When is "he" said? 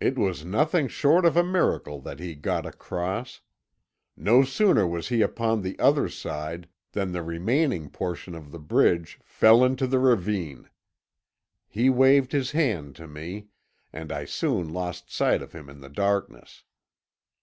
2.20-2.34, 5.08-5.20, 11.68-11.90